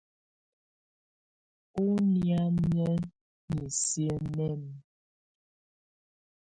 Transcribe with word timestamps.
Ɔ́ 1.83 1.93
nɛ̀ámɛ̀á 2.11 2.89
niisǝ́ 3.49 4.17
nɛ́ɛnɛ. 4.35 4.71